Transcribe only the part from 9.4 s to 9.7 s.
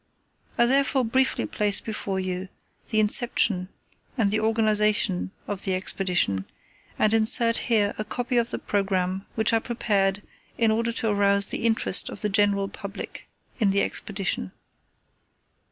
I